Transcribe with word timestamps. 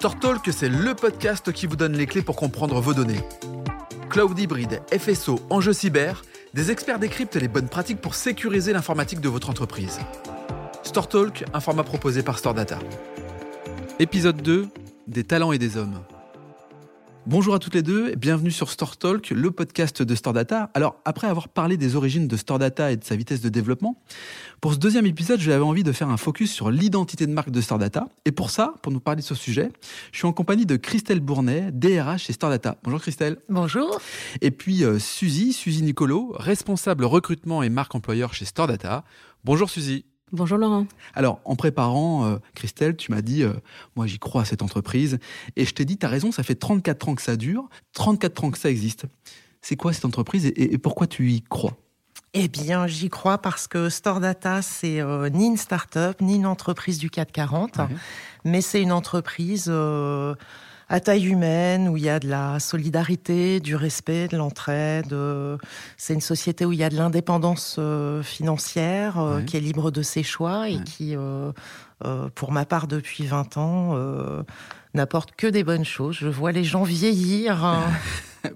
StoreTalk, 0.00 0.48
c'est 0.50 0.70
le 0.70 0.94
podcast 0.94 1.52
qui 1.52 1.66
vous 1.66 1.76
donne 1.76 1.92
les 1.92 2.06
clés 2.06 2.22
pour 2.22 2.34
comprendre 2.34 2.80
vos 2.80 2.94
données. 2.94 3.20
Cloud 4.08 4.38
hybride, 4.38 4.80
FSO, 4.98 5.38
enjeux 5.50 5.74
cyber, 5.74 6.22
des 6.54 6.70
experts 6.70 6.98
décryptent 6.98 7.36
les 7.36 7.48
bonnes 7.48 7.68
pratiques 7.68 8.00
pour 8.00 8.14
sécuriser 8.14 8.72
l'informatique 8.72 9.20
de 9.20 9.28
votre 9.28 9.50
entreprise. 9.50 9.98
StoreTalk, 10.84 11.44
un 11.52 11.60
format 11.60 11.82
proposé 11.82 12.22
par 12.22 12.38
StoreData. 12.38 12.78
Épisode 13.98 14.40
2, 14.40 14.68
des 15.06 15.24
talents 15.24 15.52
et 15.52 15.58
des 15.58 15.76
hommes. 15.76 16.00
Bonjour 17.26 17.54
à 17.54 17.58
toutes 17.58 17.74
les 17.74 17.82
deux, 17.82 18.14
bienvenue 18.16 18.50
sur 18.50 18.70
Store 18.70 18.96
Talk, 18.96 19.28
le 19.28 19.50
podcast 19.50 20.02
de 20.02 20.14
Store 20.14 20.32
Data. 20.32 20.70
Alors, 20.72 20.96
après 21.04 21.26
avoir 21.26 21.48
parlé 21.48 21.76
des 21.76 21.94
origines 21.94 22.26
de 22.26 22.36
Store 22.36 22.58
Data 22.58 22.90
et 22.90 22.96
de 22.96 23.04
sa 23.04 23.14
vitesse 23.14 23.42
de 23.42 23.50
développement, 23.50 24.02
pour 24.62 24.72
ce 24.72 24.78
deuxième 24.78 25.04
épisode, 25.04 25.38
j'avais 25.38 25.62
envie 25.62 25.82
de 25.82 25.92
faire 25.92 26.08
un 26.08 26.16
focus 26.16 26.50
sur 26.50 26.70
l'identité 26.70 27.26
de 27.26 27.32
marque 27.32 27.50
de 27.50 27.60
Store 27.60 27.78
Data. 27.78 28.08
Et 28.24 28.32
pour 28.32 28.50
ça, 28.50 28.72
pour 28.82 28.90
nous 28.90 29.00
parler 29.00 29.20
de 29.20 29.26
ce 29.26 29.34
sujet, 29.34 29.70
je 30.12 30.18
suis 30.18 30.26
en 30.26 30.32
compagnie 30.32 30.64
de 30.64 30.76
Christelle 30.76 31.20
Bournet, 31.20 31.70
DRH 31.72 32.24
chez 32.24 32.32
Store 32.32 32.50
Data. 32.50 32.78
Bonjour 32.84 33.00
Christelle. 33.00 33.36
Bonjour. 33.50 34.00
Et 34.40 34.50
puis 34.50 34.82
euh, 34.82 34.98
Suzy, 34.98 35.52
Suzy 35.52 35.82
Nicolo, 35.82 36.34
responsable 36.36 37.04
recrutement 37.04 37.62
et 37.62 37.68
marque 37.68 37.94
employeur 37.94 38.32
chez 38.32 38.46
Store 38.46 38.66
Data. 38.66 39.04
Bonjour 39.44 39.68
Suzy. 39.68 40.06
Bonjour 40.32 40.58
Laurent. 40.58 40.86
Alors, 41.14 41.40
en 41.44 41.56
préparant, 41.56 42.24
euh, 42.24 42.36
Christelle, 42.54 42.96
tu 42.96 43.10
m'as 43.10 43.20
dit, 43.20 43.42
euh, 43.42 43.52
moi 43.96 44.06
j'y 44.06 44.20
crois 44.20 44.42
à 44.42 44.44
cette 44.44 44.62
entreprise. 44.62 45.18
Et 45.56 45.64
je 45.64 45.74
t'ai 45.74 45.84
dit, 45.84 45.98
tu 45.98 46.06
as 46.06 46.08
raison, 46.08 46.30
ça 46.30 46.44
fait 46.44 46.54
34 46.54 47.08
ans 47.08 47.14
que 47.16 47.22
ça 47.22 47.36
dure, 47.36 47.68
34 47.94 48.44
ans 48.44 48.50
que 48.52 48.58
ça 48.58 48.70
existe. 48.70 49.06
C'est 49.60 49.76
quoi 49.76 49.92
cette 49.92 50.04
entreprise 50.04 50.46
et, 50.46 50.78
pourquoi 50.78 51.06
tu 51.06 51.32
y 51.32 51.42
crois? 51.42 51.76
Eh 52.32 52.46
bien, 52.46 52.86
j'y 52.86 53.10
crois 53.10 53.38
parce 53.38 53.66
que 53.66 53.88
Store 53.88 54.20
Data, 54.20 54.62
c'est 54.62 55.00
euh, 55.00 55.28
ni 55.30 55.46
une 55.46 55.56
start-up, 55.56 56.20
ni 56.20 56.36
une 56.36 56.46
entreprise 56.46 56.98
du 56.98 57.10
440, 57.10 57.80
mais 58.44 58.60
c'est 58.60 58.80
une 58.80 58.92
entreprise 58.92 59.70
à 60.90 60.98
taille 60.98 61.28
humaine, 61.28 61.88
où 61.88 61.96
il 61.96 62.02
y 62.02 62.08
a 62.08 62.18
de 62.18 62.28
la 62.28 62.58
solidarité, 62.58 63.60
du 63.60 63.76
respect, 63.76 64.26
de 64.26 64.36
l'entraide. 64.36 65.12
Euh, 65.12 65.56
c'est 65.96 66.14
une 66.14 66.20
société 66.20 66.64
où 66.66 66.72
il 66.72 66.80
y 66.80 66.84
a 66.84 66.90
de 66.90 66.96
l'indépendance 66.96 67.76
euh, 67.78 68.24
financière, 68.24 69.18
euh, 69.18 69.40
qui 69.40 69.56
est 69.56 69.60
libre 69.60 69.92
de 69.92 70.02
ses 70.02 70.24
choix 70.24 70.68
et 70.68 70.82
qui, 70.82 71.16
pour 72.34 72.50
ma 72.50 72.64
part 72.64 72.88
depuis 72.88 73.24
20 73.24 73.56
ans, 73.56 73.96
n'apporte 74.94 75.36
que 75.36 75.46
des 75.46 75.62
bonnes 75.62 75.84
choses. 75.84 76.16
Je 76.16 76.28
vois 76.28 76.50
les 76.50 76.64
gens 76.64 76.82
vieillir. 76.82 77.78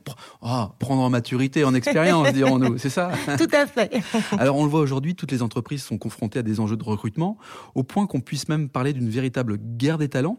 Oh, 0.46 0.66
prendre 0.78 1.02
en 1.02 1.08
maturité, 1.08 1.64
en 1.64 1.74
expérience, 1.74 2.32
dirons-nous, 2.32 2.76
c'est 2.76 2.90
ça? 2.90 3.12
Tout 3.38 3.48
à 3.52 3.66
fait. 3.66 3.90
Alors 4.38 4.56
on 4.56 4.64
le 4.64 4.70
voit 4.70 4.80
aujourd'hui, 4.80 5.14
toutes 5.14 5.32
les 5.32 5.40
entreprises 5.40 5.82
sont 5.82 5.96
confrontées 5.96 6.38
à 6.38 6.42
des 6.42 6.60
enjeux 6.60 6.76
de 6.76 6.84
recrutement, 6.84 7.38
au 7.74 7.82
point 7.82 8.06
qu'on 8.06 8.20
puisse 8.20 8.48
même 8.48 8.68
parler 8.68 8.92
d'une 8.92 9.08
véritable 9.08 9.56
guerre 9.56 9.96
des 9.96 10.08
talents. 10.08 10.38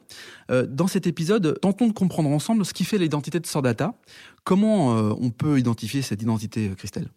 Euh, 0.52 0.68
dans 0.68 0.88
cet 0.88 1.08
épisode, 1.08 1.60
tentons 1.60 1.88
de 1.88 1.94
comprendre 1.94 2.30
ensemble 2.30 2.66
ce 2.66 2.74
qui 2.74 2.84
fait 2.84 3.00
l'identité 3.00 3.40
de 3.40 3.48
Sordata. 3.48 3.96
Comment 4.44 4.96
euh, 4.96 5.14
on 5.20 5.32
peut 5.32 5.58
identifier 5.58 6.04
cette 6.04 6.22
identité, 6.22 6.72
Christelle? 6.78 7.10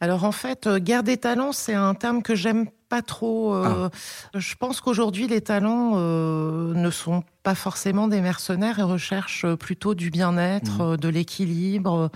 Alors 0.00 0.24
en 0.24 0.32
fait, 0.32 0.66
euh, 0.66 0.78
guerre 0.78 1.02
des 1.02 1.16
talents, 1.16 1.52
c'est 1.52 1.74
un 1.74 1.94
terme 1.94 2.22
que 2.22 2.34
j'aime 2.34 2.66
pas 2.88 3.02
trop. 3.02 3.54
Ah. 3.54 3.90
Je 4.34 4.54
pense 4.56 4.80
qu'aujourd'hui, 4.80 5.26
les 5.26 5.40
talents 5.40 5.96
ne 5.96 6.90
sont 6.90 7.22
pas 7.44 7.54
forcément 7.54 8.08
des 8.08 8.22
mercenaires 8.22 8.78
et 8.78 8.82
recherchent 8.82 9.46
plutôt 9.60 9.94
du 9.94 10.10
bien-être, 10.10 10.82
mmh. 10.82 10.96
de 10.96 11.08
l'équilibre. 11.08 12.10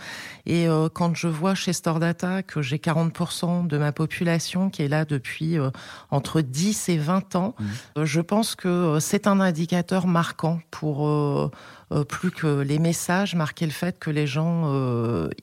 Et 0.47 0.67
euh, 0.67 0.89
quand 0.89 1.15
je 1.15 1.29
vois 1.29 1.55
chez 1.55 1.75
Store 1.75 2.01
Data 2.01 2.43
que 2.43 2.63
j'ai 2.63 2.79
40% 2.79 3.67
de 3.67 3.79
ma 3.79 3.93
population 3.93 4.71
qui 4.71 4.83
est 4.83 4.89
là 4.89 5.05
depuis 5.05 5.59
euh, 5.59 5.69
entre 6.11 6.41
10 6.41 6.89
et 6.89 6.97
20 6.97 7.37
ans, 7.37 7.55
mmh. 7.59 7.65
euh, 7.99 8.07
je 8.07 8.21
pense 8.23 8.55
que 8.55 8.97
c'est 9.01 9.27
un 9.27 9.39
indicateur 9.41 10.07
marquant 10.07 10.61
pour 10.71 11.09
plus 12.09 12.31
que 12.31 12.61
les 12.61 12.79
messages, 12.79 13.35
marquer 13.35 13.65
le 13.65 13.73
fait 13.73 13.99
que 13.99 14.11
les 14.11 14.27
gens 14.27 14.71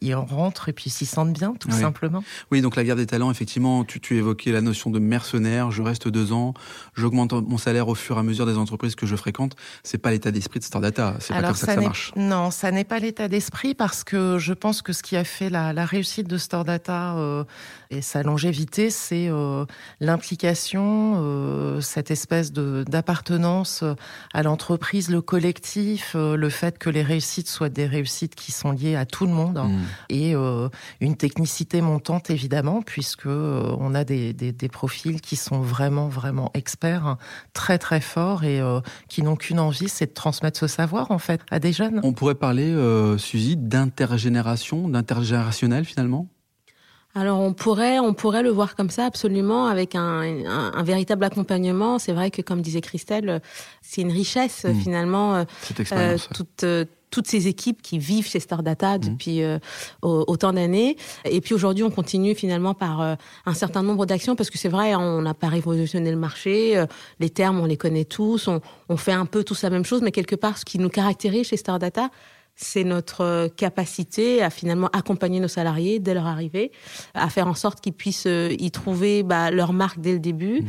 y 0.02 0.14
rentrent 0.14 0.70
et 0.70 0.74
puis 0.74 0.90
s'y 0.90 1.06
sentent 1.06 1.34
bien, 1.34 1.54
tout 1.60 1.72
simplement. 1.72 2.24
Oui, 2.52 2.62
donc 2.62 2.76
la 2.76 2.84
guerre 2.84 2.96
des 2.96 3.08
talents, 3.08 3.32
effectivement, 3.32 3.84
tu, 3.84 4.00
tu 4.00 4.18
évoquais 4.18 4.52
la 4.52 4.62
notion 4.62 4.90
de 4.90 5.00
mercenaire, 5.16 5.72
je 5.72 5.82
reste 5.82 6.08
deux 6.08 6.32
ans, 6.32 6.54
j'augmente 6.96 7.32
mon 7.34 7.58
salaire 7.58 7.88
au 7.88 7.96
fur 7.96 8.18
et 8.18 8.20
à 8.20 8.24
mesure 8.24 8.46
des 8.46 8.58
entreprises 8.58 8.96
que 8.96 9.06
je 9.06 9.16
fréquente 9.16 9.56
c'est 9.84 9.98
pas 9.98 10.12
l'état 10.12 10.32
d'esprit 10.32 10.60
de 10.60 10.66
Store 10.66 10.82
Data. 10.82 11.16
C'est 11.20 11.34
pas 11.34 11.42
comme 11.42 11.56
ça, 11.56 11.68
que 11.68 11.74
ça 11.74 11.82
marche. 11.82 12.12
Non, 12.16 12.52
ça 12.52 12.72
n'est 12.72 12.84
pas 12.84 13.00
l'état 13.00 13.28
d'esprit 13.28 13.76
parce 13.76 14.04
que 14.04 14.38
je 14.40 14.54
pense 14.54 14.82
que 14.82 14.94
ce 14.94 15.04
qui 15.04 15.16
a 15.16 15.24
fait 15.24 15.50
la, 15.50 15.86
réussite 15.86 16.28
de 16.28 16.38
Store 16.38 16.66
Data 16.66 17.16
euh, 17.16 17.44
et 17.92 18.02
sa 18.02 18.24
longévité, 18.24 18.90
c'est 18.90 19.28
euh, 19.30 19.66
l'implication, 20.00 21.16
euh, 21.18 21.82
cette 21.82 22.12
espèce 22.12 22.52
d'appartenance 22.52 23.84
à 24.34 24.44
l'entreprise, 24.44 25.10
le 25.10 25.22
collectif, 25.22 26.16
le 26.16 26.50
fait 26.50 26.78
que 26.78 26.90
les 26.90 27.04
réussites 27.04 27.48
soient 27.48 27.70
des 27.70 27.86
réussites 27.86 28.36
qui 28.36 28.52
sont 28.52 28.72
liées 28.72 28.96
à 28.96 29.06
tout 29.06 29.26
le 29.26 29.34
monde 29.34 29.58
hein, 29.58 29.68
mm. 29.68 29.84
et 30.10 30.34
une 31.00 31.16
technicité 31.16 31.82
montante 31.82 32.30
évidemment, 32.30 32.82
puisque 32.82 33.28
on 33.28 33.96
a 33.96 34.04
des, 34.04 34.34
des, 34.34 34.70
profils 34.70 35.05
qui 35.14 35.36
sont 35.36 35.62
vraiment 35.62 36.08
vraiment 36.08 36.52
experts, 36.54 37.06
hein, 37.06 37.18
très 37.54 37.78
très 37.78 38.02
forts 38.02 38.44
et 38.44 38.62
qui 39.10 39.22
n'ont 39.24 39.36
qu'une 39.36 39.60
envie, 39.60 39.90
c'est 39.90 40.08
de 40.08 40.14
transmettre 40.14 40.60
ce 40.60 40.68
savoir 40.68 41.12
en 41.12 41.20
fait 41.20 41.42
à 41.52 41.60
des 41.60 41.74
jeunes. 41.74 42.00
On 42.04 42.14
pourrait 42.14 42.36
parler, 42.36 42.72
euh, 42.72 43.18
Suzy, 43.18 43.58
d'intergénération, 43.58 44.88
d'intergénérationnel 44.90 45.86
finalement? 45.86 46.28
Alors 47.18 47.40
on 47.40 47.54
pourrait, 47.54 47.98
on 48.00 48.14
pourrait 48.14 48.44
le 48.44 48.50
voir 48.50 48.76
comme 48.76 48.90
ça 48.90 49.06
absolument, 49.06 49.68
avec 49.68 49.96
un, 49.96 50.84
véritable 50.84 51.24
accompagnement. 51.24 51.98
C'est 51.98 52.12
vrai 52.12 52.30
que 52.30 52.42
comme 52.42 52.62
disait 52.62 52.82
Christelle, 52.82 53.42
c'est 53.82 54.02
une 54.02 54.12
richesse 54.12 54.66
hmm. 54.66 54.80
finalement. 54.82 55.36
Euh, 55.36 55.44
euh, 55.94 56.18
toute, 56.34 56.66
toutes 57.16 57.28
ces 57.28 57.48
équipes 57.48 57.82
qui 57.82 57.98
vivent 57.98 58.28
chez 58.28 58.42
Stardata 58.42 58.98
mmh. 58.98 59.00
depuis 59.00 59.42
euh, 59.42 59.58
autant 60.02 60.52
d'années. 60.52 60.98
Et 61.24 61.40
puis 61.40 61.54
aujourd'hui, 61.54 61.86
on 61.86 61.90
continue 61.90 62.36
finalement 62.36 62.74
par 62.74 63.00
euh, 63.00 63.16
un 63.46 63.54
certain 63.54 63.84
nombre 63.84 64.06
d'actions 64.06 64.36
parce 64.36 64.50
que 64.50 64.58
c'est 64.58 64.68
vrai, 64.68 64.96
on 64.96 65.22
n'a 65.22 65.34
pas 65.34 65.48
révolutionné 65.48 66.12
le 66.12 66.18
marché. 66.18 66.76
Euh, 66.76 66.86
les 67.22 67.30
termes, 67.30 67.62
on 67.62 67.66
les 67.68 67.78
connaît 67.78 68.04
tous. 68.04 68.50
On, 68.50 68.60
on, 68.90 68.98
fait 68.98 69.14
un 69.14 69.26
peu 69.26 69.46
tous 69.46 69.64
la 69.64 69.70
même 69.70 69.86
chose, 69.86 70.02
mais 70.02 70.12
quelque 70.12 70.36
part, 70.36 70.58
ce 70.58 70.66
qui 70.66 70.78
nous 70.78 70.90
caractérise 70.90 71.48
chez 71.48 71.56
Stardata, 71.56 72.10
c'est 72.56 72.84
notre 72.84 73.22
euh, 73.22 73.48
capacité 73.50 74.42
à 74.42 74.50
finalement 74.50 74.88
accompagner 74.94 75.40
nos 75.40 75.48
salariés 75.48 76.00
dès 76.00 76.14
leur 76.14 76.26
arrivée, 76.26 76.72
à 77.14 77.30
faire 77.30 77.48
en 77.48 77.54
sorte 77.54 77.82
qu'ils 77.82 77.94
puissent 77.94 78.28
euh, 78.28 78.56
y 78.58 78.72
trouver 78.72 79.24
bah, 79.24 79.52
leur 79.52 79.74
marque 79.74 80.00
dès 80.00 80.14
le 80.14 80.20
début 80.20 80.62
mhm. 80.62 80.68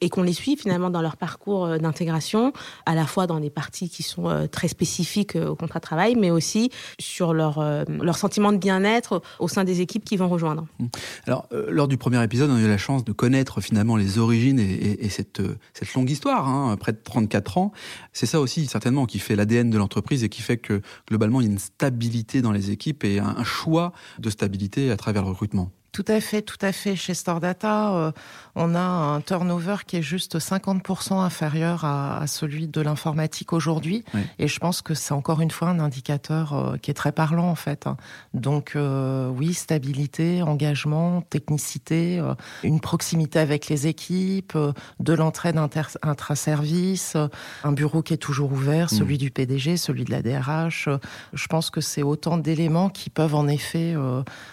et 0.00 0.08
qu'on 0.08 0.22
les 0.22 0.32
suive 0.32 0.60
finalement 0.60 0.90
dans 0.90 1.00
leur 1.00 1.16
parcours 1.16 1.66
euh, 1.66 1.78
d'intégration, 1.78 2.52
à 2.86 2.94
la 2.94 3.06
fois 3.06 3.26
dans 3.26 3.38
des 3.38 3.50
parties 3.50 3.88
qui 3.88 4.02
sont 4.02 4.48
très 4.50 4.68
spécifiques 4.68 5.36
au 5.36 5.54
contrat 5.54 5.78
de 5.78 5.84
travail, 5.84 6.16
mais 6.16 6.30
aussi 6.30 6.70
sur 6.98 7.32
leur, 7.32 7.62
leur 7.88 8.16
sentiment 8.16 8.52
de 8.52 8.58
bien-être 8.58 9.22
au 9.38 9.48
sein 9.48 9.64
des 9.64 9.80
équipes 9.80 10.04
qui 10.04 10.16
vont 10.16 10.28
rejoindre. 10.28 10.66
Mhm. 10.78 10.88
Alors, 11.26 11.48
lors 11.68 11.88
du 11.88 11.96
premier 11.96 12.22
épisode, 12.22 12.50
on 12.50 12.56
a 12.56 12.60
eu 12.60 12.68
la 12.68 12.78
chance 12.78 13.04
de 13.04 13.12
connaître 13.12 13.60
finalement 13.60 13.96
les 13.96 14.18
origines 14.18 14.58
et, 14.58 15.04
et, 15.04 15.08
cette, 15.08 15.42
cette 15.72 15.92
longue 15.94 16.10
histoire, 16.10 16.48
hein, 16.48 16.76
près 16.78 16.92
de 16.92 16.98
34 17.02 17.58
ans. 17.58 17.72
C'est 18.12 18.26
ça 18.26 18.40
aussi 18.40 18.66
certainement 18.66 19.06
qui 19.06 19.18
fait 19.18 19.36
l'ADN 19.36 19.70
de 19.70 19.78
l'entreprise 19.78 20.24
et 20.24 20.28
qui 20.28 20.42
fait 20.42 20.56
que 20.56 20.80
globalement 21.08 21.27
il 21.40 21.44
y 21.44 21.48
a 21.48 21.52
une 21.52 21.58
stabilité 21.58 22.42
dans 22.42 22.52
les 22.52 22.70
équipes 22.70 23.04
et 23.04 23.18
un 23.18 23.44
choix 23.44 23.92
de 24.18 24.30
stabilité 24.30 24.90
à 24.90 24.96
travers 24.96 25.22
le 25.22 25.28
recrutement. 25.28 25.70
Tout 25.98 26.12
à 26.12 26.20
fait, 26.20 26.42
tout 26.42 26.58
à 26.60 26.70
fait. 26.70 26.94
Chez 26.94 27.12
Store 27.12 27.40
Data, 27.40 27.92
euh, 27.92 28.12
on 28.54 28.76
a 28.76 28.78
un 28.78 29.20
turnover 29.20 29.78
qui 29.84 29.96
est 29.96 30.02
juste 30.02 30.38
50% 30.38 31.18
inférieur 31.18 31.84
à, 31.84 32.24
celui 32.28 32.68
de 32.68 32.80
l'informatique 32.80 33.52
aujourd'hui. 33.52 34.04
Et 34.38 34.46
je 34.46 34.60
pense 34.60 34.80
que 34.80 34.94
c'est 34.94 35.12
encore 35.12 35.40
une 35.40 35.50
fois 35.50 35.70
un 35.70 35.80
indicateur 35.80 36.52
euh, 36.52 36.76
qui 36.76 36.92
est 36.92 36.94
très 36.94 37.10
parlant 37.10 37.48
en 37.48 37.56
fait. 37.56 37.86
Donc 38.32 38.74
euh, 38.76 39.28
oui, 39.28 39.54
stabilité, 39.54 40.40
engagement, 40.40 41.22
technicité, 41.22 42.22
une 42.62 42.78
proximité 42.78 43.40
avec 43.40 43.66
les 43.66 43.88
équipes, 43.88 44.56
de 45.00 45.12
l'entraide 45.12 45.58
intra-service, 46.02 47.16
un 47.64 47.72
bureau 47.72 48.02
qui 48.02 48.14
est 48.14 48.18
toujours 48.18 48.52
ouvert, 48.52 48.88
celui 48.88 49.16
mm. 49.16 49.18
du 49.18 49.30
PDG, 49.32 49.76
celui 49.76 50.04
de 50.04 50.12
la 50.12 50.22
DRH. 50.22 50.88
Je 51.32 51.46
pense 51.48 51.70
que 51.70 51.80
c'est 51.80 52.04
autant 52.04 52.36
d'éléments 52.36 52.88
qui 52.88 53.10
peuvent 53.10 53.34
en 53.34 53.48
effet 53.48 53.96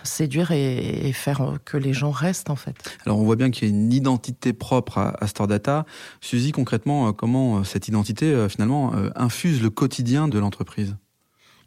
séduire 0.02 0.50
et, 0.50 1.08
et 1.08 1.14
faire 1.14 1.35
que 1.66 1.78
les 1.78 1.94
gens 1.94 2.12
restent 2.12 2.50
en 2.50 2.56
fait. 2.56 2.76
Alors 3.06 3.20
on 3.20 3.24
voit 3.24 3.36
bien 3.36 3.52
qu'il 3.52 3.68
y 3.68 3.72
a 3.72 3.74
une 3.74 3.92
identité 3.92 4.54
propre 4.54 4.98
à, 4.98 5.16
à 5.20 5.28
Store 5.28 5.48
Data. 5.48 5.86
Suzy, 6.22 6.52
concrètement, 6.52 7.08
euh, 7.08 7.12
comment 7.12 7.60
euh, 7.60 7.64
cette 7.64 7.88
identité 7.88 8.26
euh, 8.26 8.50
finalement 8.50 8.94
infuse 9.16 9.62
le 9.62 9.70
quotidien 9.70 10.28
de 10.28 10.40
l'entreprise? 10.40 10.96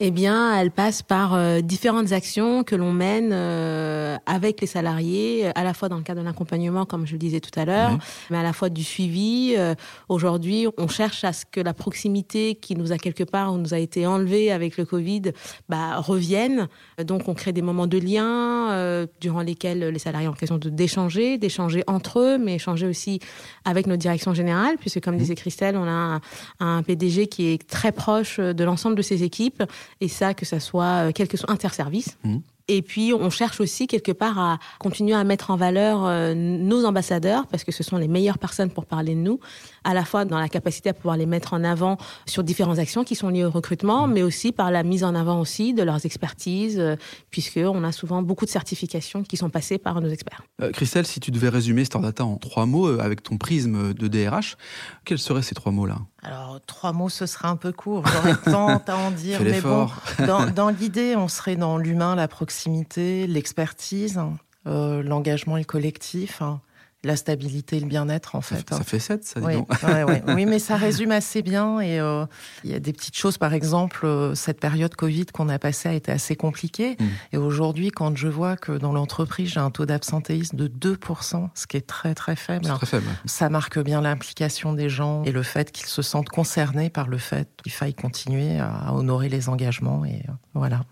Eh 0.00 0.12
bien, 0.12 0.56
elle 0.56 0.70
passe 0.70 1.02
par 1.02 1.34
euh, 1.34 1.60
différentes 1.60 2.12
actions 2.12 2.62
que 2.62 2.76
l'on 2.76 2.92
mène 2.92 3.30
euh, 3.32 4.16
avec 4.26 4.60
les 4.60 4.68
salariés, 4.68 5.50
à 5.56 5.64
la 5.64 5.74
fois 5.74 5.88
dans 5.88 5.96
le 5.96 6.04
cadre 6.04 6.20
de 6.20 6.24
l'accompagnement, 6.24 6.84
comme 6.84 7.04
je 7.04 7.12
le 7.12 7.18
disais 7.18 7.40
tout 7.40 7.58
à 7.58 7.64
l'heure, 7.64 7.98
mais 8.30 8.38
à 8.38 8.44
la 8.44 8.52
fois 8.52 8.68
du 8.68 8.84
suivi. 8.84 9.54
Euh, 9.58 9.74
aujourd'hui, 10.08 10.68
on 10.78 10.86
cherche 10.86 11.24
à 11.24 11.32
ce 11.32 11.44
que 11.44 11.60
la 11.60 11.74
proximité 11.74 12.54
qui 12.54 12.76
nous 12.76 12.92
a 12.92 12.98
quelque 12.98 13.24
part, 13.24 13.52
nous 13.52 13.74
a 13.74 13.78
été 13.78 14.06
enlevée 14.06 14.52
avec 14.52 14.76
le 14.76 14.84
Covid, 14.84 15.32
bah, 15.68 15.96
revienne. 15.96 16.68
Donc, 17.04 17.28
on 17.28 17.34
crée 17.34 17.52
des 17.52 17.62
moments 17.62 17.88
de 17.88 17.98
lien 17.98 19.06
durant 19.20 19.40
lesquels 19.40 19.88
les 19.88 19.98
salariés 19.98 20.28
ont 20.28 20.32
l'occasion 20.32 20.58
d'échanger, 20.58 21.38
d'échanger 21.38 21.82
entre 21.86 22.20
eux, 22.20 22.38
mais 22.38 22.54
échanger 22.54 22.86
aussi 22.86 23.18
avec 23.64 23.86
notre 23.86 24.00
direction 24.00 24.32
générale, 24.32 24.76
puisque 24.78 25.00
comme 25.00 25.16
mmh. 25.16 25.18
disait 25.18 25.34
Christelle, 25.34 25.76
on 25.76 25.86
a 25.86 25.90
un, 25.90 26.20
un 26.60 26.82
PDG 26.82 27.26
qui 27.26 27.48
est 27.48 27.66
très 27.66 27.90
proche 27.92 28.38
de 28.38 28.64
l'ensemble 28.64 28.94
de 28.94 29.02
ses 29.02 29.24
équipes 29.24 29.64
et 30.00 30.08
ça, 30.08 30.34
que 30.34 30.44
ça 30.44 30.60
soit 30.60 31.08
euh, 31.08 31.12
quelque 31.12 31.36
soit 31.36 31.50
interservice. 31.50 32.18
Mmh. 32.24 32.38
Et 32.68 32.82
puis, 32.82 33.14
on 33.14 33.30
cherche 33.30 33.60
aussi 33.60 33.86
quelque 33.86 34.12
part 34.12 34.38
à 34.38 34.58
continuer 34.78 35.14
à 35.14 35.24
mettre 35.24 35.50
en 35.50 35.56
valeur 35.56 36.04
euh, 36.04 36.34
nos 36.34 36.84
ambassadeurs, 36.84 37.46
parce 37.46 37.64
que 37.64 37.72
ce 37.72 37.82
sont 37.82 37.96
les 37.96 38.08
meilleures 38.08 38.36
personnes 38.36 38.70
pour 38.70 38.84
parler 38.84 39.14
de 39.14 39.20
nous, 39.20 39.40
à 39.84 39.94
la 39.94 40.04
fois 40.04 40.26
dans 40.26 40.38
la 40.38 40.50
capacité 40.50 40.90
à 40.90 40.92
pouvoir 40.92 41.16
les 41.16 41.24
mettre 41.24 41.54
en 41.54 41.64
avant 41.64 41.96
sur 42.26 42.44
différentes 42.44 42.78
actions 42.78 43.04
qui 43.04 43.14
sont 43.14 43.30
liées 43.30 43.46
au 43.46 43.50
recrutement, 43.50 44.06
mais 44.06 44.22
aussi 44.22 44.52
par 44.52 44.70
la 44.70 44.82
mise 44.82 45.02
en 45.02 45.14
avant 45.14 45.40
aussi 45.40 45.72
de 45.72 45.82
leurs 45.82 46.04
expertises, 46.04 46.78
euh, 46.78 46.96
puisqu'on 47.30 47.84
a 47.84 47.92
souvent 47.92 48.20
beaucoup 48.20 48.44
de 48.44 48.50
certifications 48.50 49.22
qui 49.22 49.38
sont 49.38 49.48
passées 49.48 49.78
par 49.78 50.02
nos 50.02 50.10
experts. 50.10 50.42
Christelle, 50.74 51.06
si 51.06 51.20
tu 51.20 51.30
devais 51.30 51.48
résumer 51.48 51.86
Stordata 51.86 52.24
en 52.24 52.36
trois 52.36 52.66
mots 52.66 53.00
avec 53.00 53.22
ton 53.22 53.38
prisme 53.38 53.94
de 53.94 54.08
DRH, 54.08 54.58
quels 55.06 55.18
seraient 55.18 55.42
ces 55.42 55.54
trois 55.54 55.72
mots-là? 55.72 55.96
Alors, 56.22 56.58
trois 56.66 56.92
mots, 56.92 57.08
ce 57.08 57.26
serait 57.26 57.48
un 57.48 57.56
peu 57.56 57.72
court. 57.72 58.04
J'aurais 58.06 58.36
tant 58.44 58.82
à 58.86 58.96
en 58.96 59.10
dire. 59.12 59.40
mais 59.40 59.60
bon, 59.60 59.88
dans, 60.26 60.50
dans 60.54 60.68
l'idée, 60.68 61.14
on 61.16 61.28
serait 61.28 61.56
dans 61.56 61.78
l'humain, 61.78 62.16
la 62.16 62.26
proximité, 62.26 62.57
l'expertise, 62.66 64.20
euh, 64.66 65.02
l'engagement 65.02 65.56
et 65.56 65.60
le 65.60 65.66
collectif. 65.66 66.42
Hein 66.42 66.60
la 67.04 67.16
stabilité 67.16 67.76
et 67.76 67.80
le 67.80 67.86
bien-être 67.86 68.34
en 68.34 68.40
fait. 68.40 68.68
Ça, 68.68 68.82
fait 68.82 68.98
sept, 68.98 69.24
ça, 69.24 69.40
oui, 69.40 69.54
oui, 70.34 70.46
mais 70.46 70.58
ça 70.58 70.76
résume 70.76 71.12
assez 71.12 71.42
bien. 71.42 71.80
Et 71.80 72.00
euh, 72.00 72.26
il 72.64 72.70
y 72.70 72.74
a 72.74 72.80
des 72.80 72.92
petites 72.92 73.16
choses, 73.16 73.38
par 73.38 73.54
exemple, 73.54 74.04
euh, 74.04 74.34
cette 74.34 74.58
période 74.58 74.94
Covid 74.96 75.26
qu'on 75.26 75.48
a 75.48 75.58
passée 75.58 75.88
a 75.88 75.92
été 75.92 76.10
assez 76.10 76.34
compliquée. 76.34 76.96
Mm. 76.98 77.06
Et 77.32 77.36
aujourd'hui, 77.38 77.90
quand 77.90 78.16
je 78.16 78.26
vois 78.26 78.56
que 78.56 78.72
dans 78.72 78.92
l'entreprise, 78.92 79.50
j'ai 79.50 79.60
un 79.60 79.70
taux 79.70 79.86
d'absentéisme 79.86 80.56
de 80.56 80.66
2%, 80.66 81.48
ce 81.54 81.66
qui 81.66 81.76
est 81.76 81.86
très 81.86 82.14
très 82.14 82.34
faible, 82.34 82.66
très 82.66 82.86
faible. 82.86 83.06
ça 83.26 83.48
marque 83.48 83.78
bien 83.78 84.00
l'implication 84.00 84.72
des 84.72 84.88
gens 84.88 85.22
et 85.24 85.30
le 85.30 85.42
fait 85.42 85.70
qu'ils 85.70 85.86
se 85.86 86.02
sentent 86.02 86.30
concernés 86.30 86.90
par 86.90 87.06
le 87.06 87.18
fait 87.18 87.48
qu'il 87.62 87.72
faille 87.72 87.94
continuer 87.94 88.58
à 88.58 88.92
honorer 88.92 89.28
les 89.28 89.48
engagements. 89.48 90.04
Et 90.04 90.24
voilà. 90.54 90.82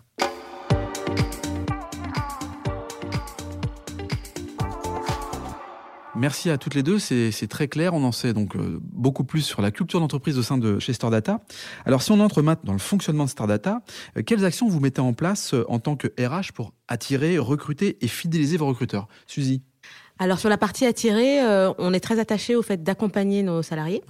Merci 6.19 6.49
à 6.49 6.57
toutes 6.57 6.73
les 6.73 6.81
deux, 6.81 6.97
c'est 6.97 7.47
très 7.47 7.67
clair. 7.67 7.93
On 7.93 8.03
en 8.03 8.11
sait 8.11 8.33
donc 8.33 8.55
euh, 8.55 8.79
beaucoup 8.81 9.23
plus 9.23 9.41
sur 9.41 9.61
la 9.61 9.69
culture 9.69 9.99
d'entreprise 9.99 10.39
au 10.39 10.41
sein 10.41 10.57
de 10.57 10.79
chez 10.79 10.91
Stardata. 10.93 11.41
Alors 11.85 12.01
si 12.01 12.11
on 12.11 12.19
entre 12.19 12.41
maintenant 12.41 12.67
dans 12.67 12.73
le 12.73 12.79
fonctionnement 12.79 13.25
de 13.25 13.29
Stardata, 13.29 13.83
euh, 14.17 14.23
quelles 14.25 14.43
actions 14.43 14.67
vous 14.67 14.79
mettez 14.79 14.99
en 14.99 15.13
place 15.13 15.53
euh, 15.53 15.63
en 15.69 15.77
tant 15.77 15.95
que 15.95 16.07
RH 16.19 16.53
pour 16.53 16.73
attirer, 16.87 17.37
recruter 17.37 18.03
et 18.03 18.07
fidéliser 18.07 18.57
vos 18.57 18.65
recruteurs? 18.65 19.07
Suzy? 19.27 19.61
Alors 20.19 20.39
sur 20.39 20.49
la 20.49 20.57
partie 20.57 20.85
attirée, 20.85 21.41
euh, 21.41 21.71
on 21.77 21.93
est 21.93 21.99
très 21.99 22.19
attaché 22.19 22.55
au 22.55 22.61
fait 22.61 22.83
d'accompagner 22.83 23.43
nos 23.43 23.61
salariés, 23.61 24.01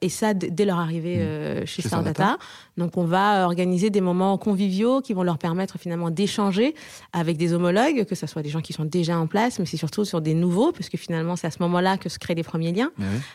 et 0.00 0.08
ça 0.08 0.34
dès 0.34 0.64
leur 0.64 0.78
arrivée 0.78 1.16
mmh. 1.16 1.20
euh, 1.20 1.66
chez, 1.66 1.82
Stardata. 1.82 2.38
Donc 2.76 2.96
on 2.96 3.04
va 3.04 3.44
organiser 3.44 3.90
des 3.90 4.00
moments 4.00 4.36
conviviaux 4.36 5.00
qui 5.00 5.14
vont 5.14 5.22
leur 5.22 5.38
permettre 5.38 5.78
finalement 5.78 6.10
d'échanger 6.10 6.74
avec 7.12 7.36
des 7.36 7.52
homologues, 7.52 8.04
que 8.04 8.14
ce 8.14 8.26
soit 8.26 8.42
des 8.42 8.50
gens 8.50 8.60
qui 8.60 8.72
sont 8.72 8.84
déjà 8.84 9.18
en 9.18 9.26
place, 9.26 9.58
mais 9.58 9.66
c'est 9.66 9.76
surtout 9.76 10.04
sur 10.04 10.20
des 10.20 10.34
nouveaux, 10.34 10.72
puisque 10.72 10.96
finalement 10.96 11.36
c'est 11.36 11.46
à 11.46 11.50
ce 11.50 11.62
moment-là 11.62 11.96
que 11.96 12.08
se 12.08 12.18
créent 12.18 12.34
les 12.34 12.42
premiers 12.42 12.72
liens. 12.72 12.90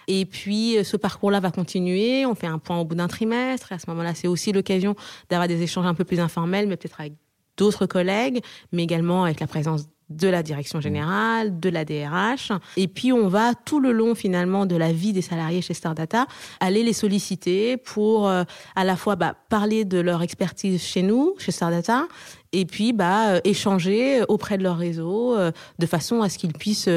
Et 0.07 0.25
puis 0.25 0.77
euh, 0.77 0.83
ce 0.83 0.97
parcours-là 0.97 1.39
va 1.39 1.51
continuer. 1.51 2.25
On 2.25 2.35
fait 2.35 2.47
un 2.47 2.59
point 2.59 2.79
au 2.79 2.85
bout 2.85 2.95
d'un 2.95 3.07
trimestre. 3.07 3.71
Et 3.71 3.75
à 3.75 3.79
ce 3.79 3.89
moment-là, 3.89 4.15
c'est 4.15 4.27
aussi 4.27 4.51
l'occasion 4.51 4.95
d'avoir 5.29 5.47
des 5.47 5.61
échanges 5.61 5.85
un 5.85 5.93
peu 5.93 6.03
plus 6.03 6.19
informels, 6.19 6.67
mais 6.67 6.77
peut-être 6.77 6.99
avec 6.99 7.13
d'autres 7.57 7.85
collègues, 7.85 8.41
mais 8.71 8.83
également 8.83 9.25
avec 9.25 9.39
la 9.39 9.47
présence 9.47 9.87
de 10.09 10.27
la 10.27 10.43
direction 10.43 10.81
générale, 10.81 11.59
de 11.59 11.69
la 11.69 11.85
DRH. 11.85 12.51
Et 12.77 12.87
puis, 12.87 13.13
on 13.13 13.27
va 13.27 13.53
tout 13.53 13.79
le 13.79 13.91
long, 13.91 14.15
finalement, 14.15 14.65
de 14.65 14.75
la 14.75 14.91
vie 14.91 15.13
des 15.13 15.21
salariés 15.21 15.61
chez 15.61 15.73
Stardata, 15.73 16.25
aller 16.59 16.83
les 16.83 16.93
solliciter 16.93 17.77
pour 17.77 18.27
euh, 18.27 18.43
à 18.75 18.83
la 18.83 18.95
fois 18.95 19.15
bah, 19.15 19.35
parler 19.49 19.85
de 19.85 19.99
leur 19.99 20.21
expertise 20.21 20.81
chez 20.81 21.01
nous, 21.01 21.35
chez 21.37 21.51
Stardata, 21.51 22.07
et 22.51 22.65
puis 22.65 22.93
bah 22.93 23.29
euh, 23.29 23.41
échanger 23.43 24.23
auprès 24.27 24.57
de 24.57 24.63
leur 24.63 24.77
réseau 24.77 25.35
euh, 25.35 25.51
de 25.77 25.85
façon 25.85 26.23
à 26.23 26.29
ce 26.29 26.39
qu'ils 26.39 26.53
puissent 26.53 26.89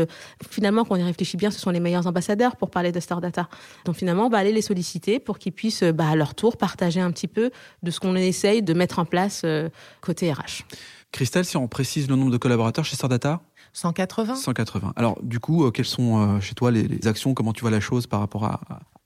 finalement 0.48 0.82
quand 0.82 0.94
on 0.94 0.98
y 0.98 1.02
réfléchit 1.02 1.36
bien 1.36 1.50
ce 1.50 1.60
sont 1.60 1.68
les 1.68 1.78
meilleurs 1.78 2.06
ambassadeurs 2.06 2.56
pour 2.56 2.70
parler 2.70 2.90
de 2.90 3.00
Stardata 3.00 3.50
donc 3.84 3.96
finalement 3.96 4.30
bah, 4.30 4.38
aller 4.38 4.52
les 4.52 4.62
solliciter 4.62 5.20
pour 5.20 5.38
qu'ils 5.38 5.52
puissent 5.52 5.82
bah, 5.82 6.08
à 6.08 6.16
leur 6.16 6.34
tour 6.34 6.56
partager 6.56 7.02
un 7.02 7.10
petit 7.10 7.28
peu 7.28 7.50
de 7.82 7.90
ce 7.90 8.00
qu'on 8.00 8.16
essaye 8.16 8.62
de 8.62 8.72
mettre 8.72 8.98
en 8.98 9.04
place 9.04 9.44
côté 10.00 10.32
RH. 10.32 10.64
Christelle, 11.12 11.44
si 11.44 11.56
on 11.56 11.68
précise 11.68 12.08
le 12.08 12.16
nombre 12.16 12.32
de 12.32 12.38
collaborateurs 12.38 12.84
chez 12.84 12.96
Stardata 12.96 13.40
180. 13.74 14.34
180. 14.34 14.92
Alors, 14.96 15.18
du 15.22 15.40
coup, 15.40 15.64
euh, 15.64 15.70
quelles 15.70 15.86
sont 15.86 16.18
euh, 16.18 16.40
chez 16.40 16.54
toi 16.54 16.70
les, 16.70 17.06
actions? 17.06 17.34
Comment 17.34 17.52
tu 17.52 17.60
vois 17.60 17.70
la 17.70 17.80
chose 17.80 18.06
par 18.06 18.20
rapport 18.20 18.44
à, 18.44 18.60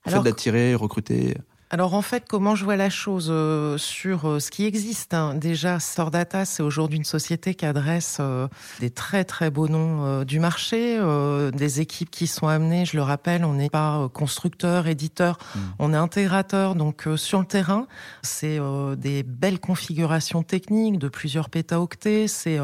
à 0.04 0.10
fait 0.10 0.22
d'attirer, 0.22 0.74
recruter? 0.74 1.36
Alors 1.76 1.92
en 1.92 2.00
fait, 2.00 2.24
comment 2.26 2.54
je 2.54 2.64
vois 2.64 2.76
la 2.76 2.88
chose 2.88 3.28
euh, 3.28 3.76
sur 3.76 4.26
euh, 4.26 4.40
ce 4.40 4.50
qui 4.50 4.64
existe 4.64 5.12
hein? 5.12 5.34
Déjà, 5.34 5.78
Stordata, 5.78 6.46
c'est 6.46 6.62
aujourd'hui 6.62 6.96
une 6.96 7.04
société 7.04 7.54
qui 7.54 7.66
adresse 7.66 8.16
euh, 8.18 8.48
des 8.80 8.88
très 8.88 9.24
très 9.24 9.50
beaux 9.50 9.68
noms 9.68 10.24
du 10.24 10.40
marché, 10.40 10.98
des 11.52 11.80
équipes 11.82 12.10
qui 12.10 12.28
sont 12.28 12.48
amenées. 12.48 12.86
Je 12.86 12.96
le 12.96 13.02
rappelle, 13.02 13.44
on 13.44 13.52
n'est 13.52 13.68
pas 13.68 14.08
constructeur, 14.14 14.86
éditeur, 14.86 15.36
mmh. 15.36 15.58
on 15.78 15.92
est 15.92 15.98
intégrateur. 15.98 16.76
Donc 16.76 17.06
sur 17.16 17.40
le 17.40 17.44
terrain, 17.44 17.86
c'est 18.22 18.58
des 18.96 19.22
belles 19.22 19.60
configurations 19.60 20.42
techniques 20.42 20.98
de 20.98 21.08
plusieurs 21.08 21.50
pétaoctets. 21.50 22.26
C'est 22.26 22.58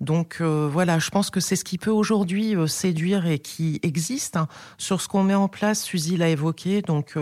donc 0.00 0.42
voilà, 0.42 0.98
je 0.98 1.08
pense 1.08 1.30
que 1.30 1.40
c'est 1.40 1.56
ce 1.56 1.64
qui 1.64 1.78
peut 1.78 1.90
aujourd'hui 1.90 2.56
séduire 2.66 3.26
et 3.26 3.38
qui 3.38 3.80
existe 3.82 4.36
hein. 4.36 4.48
sur 4.76 5.00
ce 5.00 5.08
qu'on 5.08 5.22
met 5.22 5.34
en 5.34 5.48
place. 5.48 5.82
Suzy 5.82 6.18
l'a 6.18 6.28
évoqué, 6.28 6.82
donc 6.82 7.16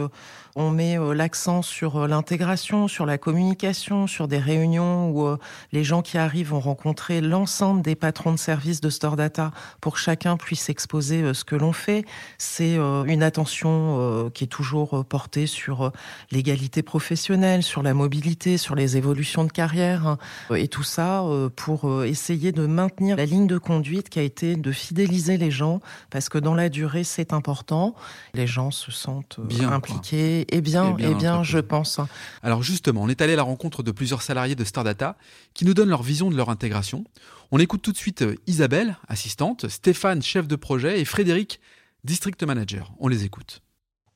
on 0.58 0.70
met 0.70 0.98
euh, 0.98 1.14
l'accent 1.28 1.60
sur 1.60 1.98
euh, 1.98 2.08
l'intégration, 2.08 2.88
sur 2.88 3.04
la 3.04 3.18
communication, 3.18 4.06
sur 4.06 4.28
des 4.28 4.38
réunions 4.38 5.10
où 5.10 5.26
euh, 5.26 5.36
les 5.72 5.84
gens 5.84 6.00
qui 6.00 6.16
arrivent 6.16 6.48
vont 6.48 6.58
rencontrer 6.58 7.20
l'ensemble 7.20 7.82
des 7.82 7.96
patrons 7.96 8.32
de 8.32 8.38
services 8.38 8.80
de 8.80 8.88
Store 8.88 9.14
Data 9.14 9.50
pour 9.82 9.92
que 9.92 9.98
chacun 9.98 10.38
puisse 10.38 10.70
exposer 10.70 11.34
ce 11.34 11.44
que 11.44 11.54
l'on 11.54 11.74
fait. 11.74 12.06
C'est 12.38 12.76
une 12.76 13.22
attention 13.22 14.30
qui 14.32 14.44
est 14.44 14.48
toujours 14.48 15.04
portée 15.04 15.46
sur 15.46 15.92
l'égalité 16.30 16.82
professionnelle, 16.82 17.62
sur 17.62 17.82
la 17.82 17.92
mobilité, 17.92 18.56
sur 18.56 18.74
les 18.74 18.96
évolutions 18.96 19.44
de 19.44 19.52
carrière 19.52 20.06
hein, 20.06 20.18
et 20.54 20.68
tout 20.68 20.82
ça 20.82 21.24
pour 21.56 22.04
essayer 22.04 22.52
de 22.52 22.66
maintenir 22.66 23.16
la 23.16 23.26
ligne 23.26 23.46
de 23.46 23.58
conduite 23.58 24.08
qui 24.08 24.18
a 24.18 24.22
été 24.22 24.56
de 24.56 24.72
fidéliser 24.72 25.36
les 25.36 25.50
gens 25.50 25.80
parce 26.10 26.28
que 26.28 26.38
dans 26.38 26.54
la 26.54 26.68
durée 26.68 27.04
c'est 27.04 27.32
important. 27.32 27.94
Les 28.34 28.46
gens 28.46 28.70
se 28.70 28.90
sentent 28.90 29.40
bien 29.40 29.70
impliqués 29.70 30.46
eh 30.50 30.60
bien, 30.60 30.96
eh 31.10 31.14
bien, 31.14 31.42
je 31.42 31.58
pense. 31.58 32.00
Alors 32.42 32.62
justement, 32.62 33.02
on 33.02 33.08
est 33.08 33.20
allé 33.20 33.34
à 33.34 33.36
la 33.36 33.42
rencontre 33.42 33.82
de 33.82 33.90
plusieurs 33.90 34.22
salariés 34.22 34.54
de 34.54 34.64
Stardata 34.64 35.16
qui 35.54 35.64
nous 35.64 35.74
donnent 35.74 35.88
leur 35.88 36.02
vision 36.02 36.30
de 36.30 36.36
leur 36.36 36.50
intégration. 36.50 37.04
On 37.50 37.58
écoute 37.58 37.82
tout 37.82 37.92
de 37.92 37.96
suite 37.96 38.22
euh, 38.22 38.36
Isabelle, 38.46 38.98
assistante, 39.08 39.68
Stéphane, 39.68 40.22
chef 40.22 40.46
de 40.46 40.56
projet, 40.56 41.00
et 41.00 41.04
Frédéric, 41.04 41.60
district 42.04 42.42
manager. 42.42 42.92
On 42.98 43.08
les 43.08 43.24
écoute. 43.24 43.62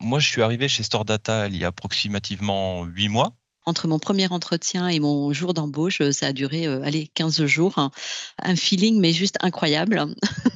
Moi, 0.01 0.19
je 0.19 0.29
suis 0.29 0.43
arrivé 0.43 0.69
chez 0.69 0.83
Stardata 0.83 1.49
il 1.49 1.57
y 1.57 1.65
a 1.65 1.69
approximativement 1.69 2.85
huit 2.85 3.09
mois 3.09 3.35
entre 3.65 3.87
mon 3.87 3.99
premier 3.99 4.29
entretien 4.29 4.89
et 4.89 4.99
mon 5.01 5.33
jour 5.33 5.55
d'embauche, 5.55 6.01
euh, 6.01 6.13
ça 6.13 6.27
a 6.27 6.33
duré 6.33 6.67
euh, 6.67 6.83
allez 6.83 7.09
15 7.15 7.45
jours, 7.47 7.91
un 8.39 8.57
feeling 8.57 9.01
mais 9.01 9.13
juste 9.13 9.37
incroyable. 9.41 10.05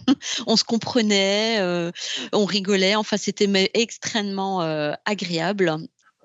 on 0.46 0.56
se 0.56 0.64
comprenait, 0.64 1.60
euh, 1.60 1.92
on 2.32 2.44
rigolait, 2.44 2.96
enfin 2.96 3.16
c'était 3.16 3.70
extrêmement 3.74 4.60
agréable. 5.04 5.76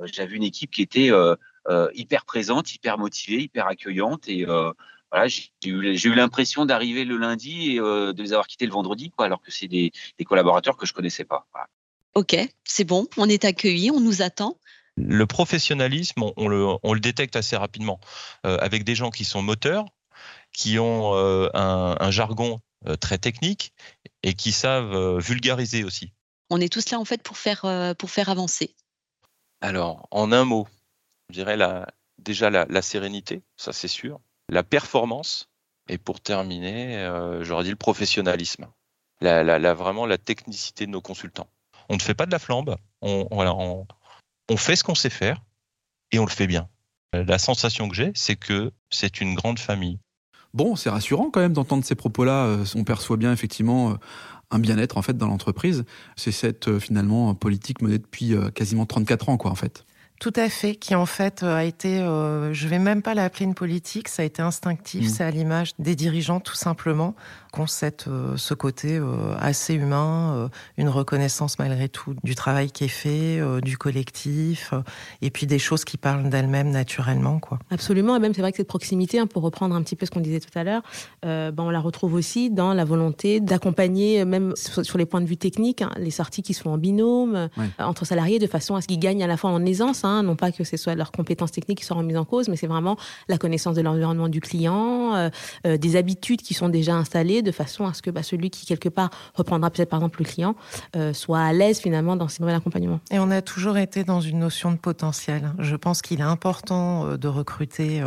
J'avais 0.05 0.35
une 0.35 0.43
équipe 0.43 0.71
qui 0.71 0.81
était 0.81 1.11
hyper 1.93 2.25
présente, 2.25 2.73
hyper 2.73 2.97
motivée, 2.97 3.43
hyper 3.43 3.67
accueillante 3.67 4.27
et 4.27 4.45
voilà, 4.45 5.27
j'ai 5.27 5.49
eu, 5.65 6.15
l'impression 6.15 6.65
d'arriver 6.65 7.03
le 7.03 7.17
lundi 7.17 7.71
et 7.71 7.79
de 7.79 8.21
les 8.21 8.33
avoir 8.33 8.47
quittés 8.47 8.65
le 8.65 8.71
vendredi, 8.71 9.11
quoi, 9.11 9.25
alors 9.25 9.41
que 9.41 9.51
c'est 9.51 9.67
des, 9.67 9.91
collaborateurs 10.25 10.77
que 10.77 10.85
je 10.85 10.93
connaissais 10.93 11.25
pas. 11.25 11.47
Ok, 12.13 12.35
c'est 12.65 12.83
bon, 12.83 13.07
on 13.17 13.29
est 13.29 13.45
accueillis, 13.45 13.91
on 13.91 14.01
nous 14.01 14.21
attend. 14.21 14.57
Le 14.97 15.25
professionnalisme, 15.25 16.23
on, 16.35 16.47
le, 16.49 16.99
détecte 16.99 17.37
assez 17.37 17.55
rapidement 17.55 17.99
euh, 18.45 18.57
avec 18.59 18.83
des 18.83 18.95
gens 18.95 19.11
qui 19.11 19.23
sont 19.23 19.41
moteurs, 19.41 19.85
qui 20.51 20.77
ont 20.77 21.15
euh, 21.15 21.49
un, 21.53 22.11
jargon 22.11 22.59
euh, 22.87 22.97
très 22.97 23.17
technique 23.17 23.73
et 24.23 24.33
qui 24.33 24.51
savent 24.51 25.19
vulgariser 25.19 25.85
aussi. 25.85 26.11
On 26.49 26.59
est 26.59 26.71
tous 26.71 26.89
là 26.91 26.99
en 26.99 27.05
fait 27.05 27.23
pour 27.23 27.37
faire, 27.37 27.95
pour 27.97 28.11
faire 28.11 28.27
avancer. 28.27 28.75
Alors, 29.61 30.07
en 30.11 30.31
un 30.31 30.43
mot, 30.43 30.67
je 31.29 31.35
dirais 31.35 31.57
déjà 32.17 32.49
la, 32.49 32.81
sérénité, 32.81 33.43
ça 33.57 33.73
c'est 33.73 33.87
sûr, 33.87 34.19
la 34.49 34.63
performance, 34.63 35.49
et 35.87 35.97
pour 35.97 36.19
terminer, 36.21 36.97
euh, 36.97 37.43
j'aurais 37.43 37.63
dit 37.63 37.69
le 37.69 37.75
professionnalisme, 37.75 38.67
vraiment 39.21 40.05
la 40.05 40.17
technicité 40.17 40.85
de 40.85 40.91
nos 40.91 41.01
consultants. 41.01 41.47
On 41.89 41.95
ne 41.95 42.01
fait 42.01 42.13
pas 42.13 42.25
de 42.25 42.31
la 42.31 42.39
flambe, 42.39 42.75
on, 43.01 43.27
on 44.49 44.57
fait 44.57 44.75
ce 44.75 44.83
qu'on 44.83 44.95
sait 44.95 45.09
faire 45.09 45.41
et 46.11 46.19
on 46.19 46.25
le 46.25 46.31
fait 46.31 46.47
bien. 46.47 46.67
La 47.13 47.39
sensation 47.39 47.89
que 47.89 47.95
j'ai, 47.95 48.11
c'est 48.15 48.37
que 48.37 48.71
c'est 48.89 49.21
une 49.21 49.35
grande 49.35 49.59
famille. 49.59 49.99
Bon, 50.53 50.75
c'est 50.75 50.89
rassurant 50.89 51.29
quand 51.29 51.39
même 51.39 51.53
d'entendre 51.53 51.83
ces 51.83 51.95
propos-là. 51.95 52.45
Euh, 52.45 52.65
on 52.75 52.83
perçoit 52.83 53.17
bien 53.17 53.31
effectivement 53.31 53.91
euh, 53.91 53.95
un 54.51 54.59
bien-être 54.59 54.97
en 54.97 55.01
fait 55.01 55.17
dans 55.17 55.27
l'entreprise. 55.27 55.83
C'est 56.15 56.31
cette 56.31 56.67
euh, 56.67 56.79
finalement 56.79 57.33
politique 57.35 57.81
menée 57.81 57.97
depuis 57.97 58.33
quasiment 58.53 58.85
34 58.85 59.29
ans 59.29 59.37
quoi 59.37 59.51
en 59.51 59.55
fait. 59.55 59.85
Tout 60.21 60.33
à 60.35 60.49
fait, 60.49 60.75
qui 60.75 60.93
en 60.93 61.07
fait 61.07 61.41
a 61.41 61.65
été, 61.65 61.97
je 61.97 62.67
vais 62.67 62.77
même 62.77 63.01
pas 63.01 63.15
l'appeler 63.15 63.45
une 63.45 63.55
politique, 63.55 64.07
ça 64.07 64.21
a 64.21 64.25
été 64.25 64.41
instinctif, 64.41 65.07
mmh. 65.07 65.09
c'est 65.09 65.23
à 65.23 65.31
l'image 65.31 65.71
des 65.79 65.95
dirigeants 65.95 66.39
tout 66.39 66.55
simplement 66.55 67.15
qu'on 67.51 67.67
cette, 67.67 68.07
euh, 68.07 68.37
ce 68.37 68.53
côté 68.53 68.97
euh, 68.97 69.35
assez 69.39 69.73
humain, 69.73 70.35
euh, 70.35 70.47
une 70.77 70.89
reconnaissance 70.89 71.59
malgré 71.59 71.89
tout 71.89 72.15
du 72.23 72.33
travail 72.35 72.71
qui 72.71 72.85
est 72.85 72.87
fait, 72.87 73.41
du 73.61 73.77
collectif, 73.77 74.73
et 75.21 75.29
puis 75.29 75.45
des 75.45 75.59
choses 75.59 75.83
qui 75.83 75.97
parlent 75.97 76.29
d'elles-mêmes 76.29 76.69
naturellement. 76.69 77.39
Quoi. 77.39 77.59
Absolument, 77.69 78.15
et 78.15 78.19
même 78.19 78.33
c'est 78.33 78.41
vrai 78.41 78.51
que 78.51 78.57
cette 78.57 78.67
proximité, 78.67 79.19
hein, 79.19 79.27
pour 79.27 79.43
reprendre 79.43 79.75
un 79.75 79.81
petit 79.81 79.95
peu 79.95 80.05
ce 80.05 80.11
qu'on 80.11 80.21
disait 80.21 80.39
tout 80.39 80.57
à 80.57 80.63
l'heure, 80.63 80.81
ben, 81.23 81.53
on 81.57 81.69
la 81.69 81.79
retrouve 81.79 82.13
aussi 82.13 82.49
dans 82.49 82.73
la 82.73 82.85
volonté 82.85 83.39
d'accompagner, 83.39 84.23
même 84.25 84.53
sur 84.55 84.97
les 84.97 85.05
points 85.05 85.21
de 85.21 85.25
vue 85.25 85.37
techniques, 85.37 85.81
hein, 85.81 85.91
les 85.97 86.11
sorties 86.11 86.43
qui 86.43 86.53
sont 86.53 86.69
en 86.69 86.77
binôme, 86.77 87.49
entre 87.79 88.05
salariés, 88.05 88.39
de 88.39 88.47
façon 88.47 88.75
à 88.75 88.81
ce 88.81 88.87
qu'ils 88.87 88.99
gagnent 88.99 89.23
à 89.23 89.27
la 89.27 89.37
fois 89.37 89.49
en 89.49 89.65
aisance, 89.65 90.03
hein, 90.05 90.10
non 90.23 90.35
pas 90.35 90.51
que 90.51 90.63
ce 90.63 90.77
soit 90.77 90.95
leurs 90.95 91.11
compétences 91.11 91.51
techniques 91.51 91.79
qui 91.79 91.85
soient 91.85 91.97
remises 91.97 92.17
en 92.17 92.25
cause, 92.25 92.49
mais 92.49 92.55
c'est 92.55 92.67
vraiment 92.67 92.97
la 93.27 93.37
connaissance 93.37 93.75
de 93.75 93.81
l'environnement 93.81 94.27
du 94.27 94.41
client, 94.41 95.29
des 95.63 95.95
habitudes 95.95 96.41
qui 96.41 96.53
sont 96.53 96.69
déjà 96.69 96.95
installées, 96.95 97.41
de 97.41 97.51
façon 97.51 97.85
à 97.85 97.93
ce 97.93 98.01
que 98.01 98.09
bah, 98.09 98.23
celui 98.23 98.49
qui, 98.49 98.65
quelque 98.65 98.89
part, 98.89 99.09
reprendra 99.33 99.69
peut-être 99.69 99.89
par 99.89 99.99
exemple 99.99 100.19
le 100.19 100.25
client, 100.25 100.55
euh, 100.95 101.13
soit 101.13 101.39
à 101.39 101.53
l'aise 101.53 101.79
finalement 101.79 102.15
dans 102.15 102.27
ces 102.27 102.41
nouveaux 102.41 102.55
accompagnements. 102.55 102.99
Et 103.11 103.19
on 103.19 103.31
a 103.31 103.41
toujours 103.41 103.77
été 103.77 104.03
dans 104.03 104.21
une 104.21 104.39
notion 104.39 104.71
de 104.71 104.77
potentiel. 104.77 105.53
Je 105.59 105.75
pense 105.75 106.01
qu'il 106.01 106.19
est 106.19 106.23
important 106.23 107.05
euh, 107.05 107.17
de 107.17 107.27
recruter 107.27 108.03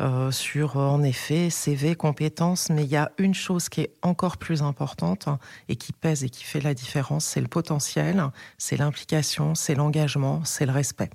euh, 0.00 0.30
sur, 0.30 0.76
en 0.76 1.02
effet, 1.02 1.50
CV, 1.50 1.94
compétences, 1.94 2.70
mais 2.70 2.84
il 2.84 2.90
y 2.90 2.96
a 2.96 3.10
une 3.18 3.34
chose 3.34 3.68
qui 3.68 3.82
est 3.82 3.94
encore 4.02 4.36
plus 4.36 4.62
importante 4.62 5.28
et 5.68 5.76
qui 5.76 5.92
pèse 5.92 6.24
et 6.24 6.30
qui 6.30 6.44
fait 6.44 6.60
la 6.60 6.74
différence, 6.74 7.24
c'est 7.24 7.40
le 7.40 7.48
potentiel, 7.48 8.22
c'est 8.58 8.76
l'implication, 8.76 9.54
c'est 9.54 9.74
l'engagement, 9.74 10.42
c'est 10.44 10.66
le 10.66 10.72
respect. 10.72 11.10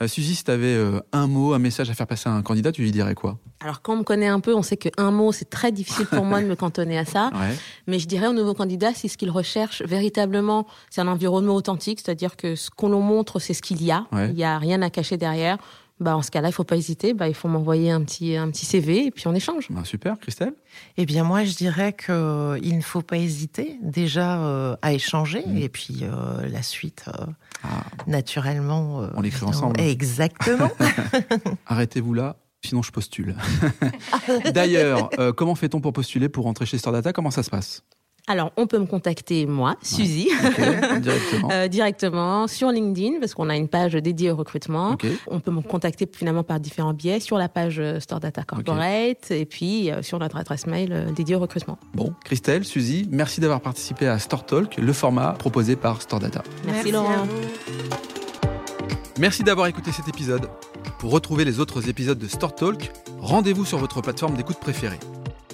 Euh, 0.00 0.06
Suzy, 0.06 0.36
si 0.36 0.44
tu 0.44 0.50
avais 0.50 0.74
euh, 0.74 1.00
un 1.12 1.26
mot, 1.26 1.54
un 1.54 1.58
message 1.58 1.90
à 1.90 1.94
faire 1.94 2.06
passer 2.06 2.28
à 2.28 2.32
un 2.32 2.42
candidat, 2.42 2.70
tu 2.70 2.82
lui 2.82 2.92
dirais 2.92 3.14
quoi? 3.14 3.38
Alors, 3.60 3.82
quand 3.82 3.94
on 3.94 3.96
me 3.98 4.02
connaît 4.04 4.28
un 4.28 4.40
peu, 4.40 4.54
on 4.54 4.62
sait 4.62 4.76
qu'un 4.76 5.10
mot, 5.10 5.32
c'est 5.32 5.50
très 5.50 5.72
difficile 5.72 6.06
pour 6.06 6.24
moi 6.24 6.40
de 6.40 6.46
me 6.46 6.54
cantonner 6.54 6.98
à 6.98 7.04
ça. 7.04 7.30
Mais 7.86 7.98
je 7.98 8.06
dirais 8.06 8.28
au 8.28 8.32
nouveau 8.32 8.54
candidat, 8.54 8.94
si 8.94 9.08
ce 9.08 9.16
qu'il 9.16 9.30
recherche 9.30 9.82
véritablement, 9.82 10.66
c'est 10.90 11.00
un 11.00 11.08
environnement 11.08 11.56
authentique, 11.56 12.00
c'est-à-dire 12.04 12.36
que 12.36 12.54
ce 12.54 12.70
qu'on 12.70 12.90
nous 12.90 13.00
montre, 13.00 13.40
c'est 13.40 13.54
ce 13.54 13.62
qu'il 13.62 13.82
y 13.82 13.90
a. 13.90 14.06
Il 14.12 14.34
n'y 14.34 14.44
a 14.44 14.58
rien 14.58 14.82
à 14.82 14.90
cacher 14.90 15.16
derrière. 15.16 15.58
Bah, 16.00 16.16
en 16.16 16.22
ce 16.22 16.30
cas-là, 16.30 16.48
il 16.48 16.52
faut 16.52 16.64
pas 16.64 16.76
hésiter. 16.76 17.14
Bah, 17.14 17.28
il 17.28 17.34
faut 17.34 17.48
m'envoyer 17.48 17.90
un 17.90 18.02
petit, 18.02 18.36
un 18.36 18.50
petit 18.50 18.66
CV 18.66 19.06
et 19.06 19.10
puis 19.10 19.26
on 19.26 19.34
échange. 19.34 19.66
Bah, 19.70 19.82
super, 19.84 20.18
Christelle. 20.18 20.54
Eh 20.96 21.06
bien, 21.06 21.24
moi, 21.24 21.44
je 21.44 21.54
dirais 21.54 21.92
qu'il 21.92 22.76
ne 22.76 22.82
faut 22.82 23.02
pas 23.02 23.16
hésiter 23.16 23.78
déjà 23.82 24.40
euh, 24.42 24.76
à 24.82 24.92
échanger 24.92 25.42
mm. 25.46 25.56
et 25.58 25.68
puis 25.68 26.04
la 26.50 26.62
suite. 26.62 27.06
Ah. 27.64 27.82
naturellement. 28.06 29.02
Euh, 29.02 29.08
on 29.14 29.20
l'écrit 29.20 29.44
ensemble. 29.44 29.80
Exactement. 29.80 30.70
Arrêtez-vous 31.66 32.14
là. 32.14 32.36
Sinon, 32.64 32.82
je 32.82 32.90
postule. 32.90 33.36
D'ailleurs, 34.54 35.10
euh, 35.18 35.32
comment 35.32 35.54
fait-on 35.54 35.80
pour 35.80 35.92
postuler 35.92 36.28
pour 36.28 36.44
rentrer 36.44 36.66
chez 36.66 36.78
Stordata 36.78 37.12
Comment 37.12 37.30
ça 37.30 37.42
se 37.42 37.50
passe? 37.50 37.84
Alors, 38.28 38.52
on 38.58 38.66
peut 38.66 38.78
me 38.78 38.86
contacter, 38.86 39.46
moi, 39.46 39.76
Suzy, 39.82 40.28
directement. 41.00 41.48
Euh, 41.50 41.68
directement. 41.68 42.46
sur 42.46 42.70
LinkedIn, 42.70 43.20
parce 43.20 43.34
qu'on 43.34 43.48
a 43.48 43.56
une 43.56 43.68
page 43.68 43.94
dédiée 43.94 44.30
au 44.30 44.36
recrutement. 44.36 44.96
On 45.26 45.40
peut 45.40 45.50
me 45.50 45.62
contacter 45.62 46.06
finalement 46.12 46.42
par 46.42 46.60
différents 46.60 46.92
biais 46.92 47.20
sur 47.20 47.38
la 47.38 47.48
page 47.48 47.78
euh, 47.78 48.00
Store 48.00 48.20
Data 48.20 48.42
Corporate 48.42 49.30
et 49.30 49.46
puis 49.46 49.90
euh, 49.90 50.02
sur 50.02 50.18
notre 50.18 50.36
adresse 50.36 50.66
mail 50.66 51.12
dédiée 51.16 51.36
au 51.36 51.40
recrutement. 51.40 51.78
Bon, 51.94 52.12
Christelle, 52.24 52.64
Suzy, 52.64 53.08
merci 53.10 53.40
d'avoir 53.40 53.62
participé 53.62 54.06
à 54.06 54.18
Store 54.18 54.44
Talk, 54.44 54.76
le 54.76 54.92
format 54.92 55.32
proposé 55.32 55.74
par 55.74 56.02
Store 56.02 56.20
Data. 56.20 56.42
Merci, 56.66 56.92
Laurent. 56.92 57.26
Merci 59.18 59.42
d'avoir 59.42 59.66
écouté 59.66 59.90
cet 59.90 60.06
épisode. 60.08 60.48
Pour 60.98 61.12
retrouver 61.12 61.44
les 61.44 61.60
autres 61.60 61.88
épisodes 61.88 62.18
de 62.18 62.28
Store 62.28 62.54
Talk, 62.54 62.92
rendez-vous 63.20 63.64
sur 63.64 63.78
votre 63.78 64.02
plateforme 64.02 64.36
d'écoute 64.36 64.58
préférée. 64.58 64.98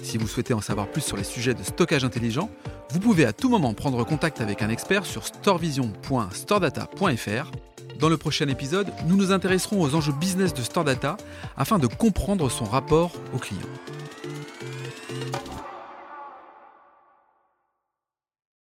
Si 0.05 0.17
vous 0.19 0.27
souhaitez 0.27 0.53
en 0.53 0.61
savoir 0.61 0.87
plus 0.87 1.01
sur 1.01 1.17
les 1.17 1.23
sujets 1.23 1.55
de 1.55 1.63
stockage 1.63 2.03
intelligent, 2.03 2.51
vous 2.91 2.99
pouvez 2.99 3.25
à 3.25 3.33
tout 3.33 3.49
moment 3.49 3.73
prendre 3.73 4.03
contact 4.03 4.39
avec 4.39 4.61
un 4.61 4.69
expert 4.69 5.03
sur 5.03 5.25
storevision.storedata.fr. 5.25 7.51
Dans 7.99 8.09
le 8.09 8.17
prochain 8.17 8.47
épisode, 8.47 8.93
nous 9.07 9.17
nous 9.17 9.31
intéresserons 9.31 9.81
aux 9.81 9.95
enjeux 9.95 10.13
business 10.13 10.53
de 10.53 10.61
StoreData 10.61 11.17
afin 11.57 11.79
de 11.79 11.87
comprendre 11.87 12.51
son 12.51 12.65
rapport 12.65 13.13
aux 13.33 13.39
clients. 13.39 13.65